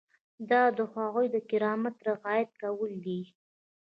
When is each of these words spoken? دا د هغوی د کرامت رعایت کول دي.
دا 0.49 0.63
د 0.77 0.79
هغوی 0.93 1.27
د 1.31 1.37
کرامت 1.49 1.95
رعایت 2.09 2.51
کول 2.61 2.93
دي. 3.05 3.21